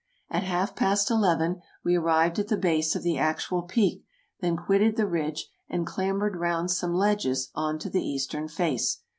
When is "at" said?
0.31-0.41, 2.39-2.47